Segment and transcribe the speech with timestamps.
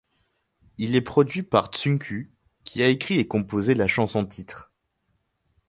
[0.79, 2.31] Il est produit par Tsunku,
[2.63, 4.71] qui a écrit et composé la chanson-titre.